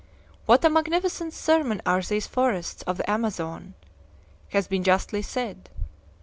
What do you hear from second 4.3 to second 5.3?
has been justly